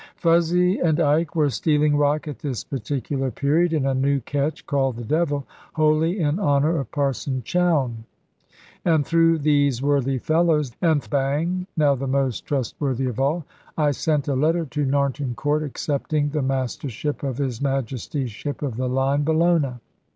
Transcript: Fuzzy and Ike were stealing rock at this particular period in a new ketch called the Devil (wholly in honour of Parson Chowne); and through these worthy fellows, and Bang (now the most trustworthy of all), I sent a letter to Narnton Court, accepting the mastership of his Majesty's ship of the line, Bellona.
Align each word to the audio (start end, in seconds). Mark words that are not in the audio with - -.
Fuzzy 0.15 0.79
and 0.79 0.99
Ike 0.99 1.35
were 1.35 1.51
stealing 1.51 1.95
rock 1.95 2.27
at 2.27 2.39
this 2.39 2.63
particular 2.63 3.29
period 3.29 3.71
in 3.71 3.85
a 3.85 3.93
new 3.93 4.19
ketch 4.21 4.65
called 4.65 4.95
the 4.95 5.03
Devil 5.03 5.45
(wholly 5.75 6.19
in 6.19 6.39
honour 6.39 6.79
of 6.79 6.89
Parson 6.89 7.43
Chowne); 7.45 8.03
and 8.83 9.05
through 9.05 9.37
these 9.37 9.79
worthy 9.79 10.17
fellows, 10.17 10.71
and 10.81 11.07
Bang 11.11 11.67
(now 11.77 11.93
the 11.93 12.07
most 12.07 12.47
trustworthy 12.47 13.05
of 13.05 13.19
all), 13.19 13.45
I 13.77 13.91
sent 13.91 14.27
a 14.27 14.33
letter 14.33 14.65
to 14.65 14.87
Narnton 14.87 15.35
Court, 15.35 15.61
accepting 15.61 16.29
the 16.29 16.41
mastership 16.41 17.21
of 17.21 17.37
his 17.37 17.61
Majesty's 17.61 18.31
ship 18.31 18.63
of 18.63 18.77
the 18.77 18.89
line, 18.89 19.23
Bellona. 19.23 19.81